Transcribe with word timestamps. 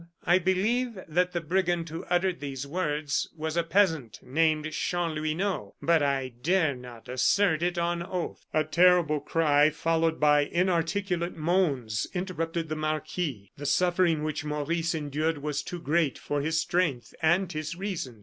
I 0.25 0.39
believe 0.39 0.97
that 1.07 1.31
the 1.31 1.41
brigand 1.41 1.87
who 1.89 2.05
uttered 2.05 2.39
these 2.39 2.65
words 2.65 3.29
was 3.37 3.55
a 3.55 3.61
peasant 3.61 4.19
named 4.23 4.71
Chanlouineau, 4.71 5.75
but 5.79 6.01
I 6.01 6.29
dare 6.41 6.75
not 6.75 7.07
assert 7.07 7.61
it 7.61 7.77
on 7.77 8.01
oath." 8.01 8.47
A 8.51 8.63
terrible 8.63 9.19
cry, 9.19 9.69
followed 9.69 10.19
by 10.19 10.45
inarticulate 10.45 11.37
moans, 11.37 12.07
interrupted 12.15 12.67
the 12.67 12.75
marquis. 12.75 13.51
The 13.57 13.67
suffering 13.67 14.23
which 14.23 14.43
Maurice 14.43 14.95
endured 14.95 15.37
was 15.37 15.61
too 15.61 15.79
great 15.79 16.17
for 16.17 16.41
his 16.41 16.59
strength 16.59 17.13
and 17.21 17.51
his 17.53 17.75
reason. 17.75 18.19